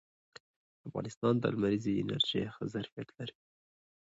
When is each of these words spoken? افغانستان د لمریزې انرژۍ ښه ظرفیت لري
افغانستان 0.87 1.33
د 1.39 1.43
لمریزې 1.53 1.91
انرژۍ 2.01 2.41
ښه 2.55 2.63
ظرفیت 2.73 3.09
لري 3.17 3.35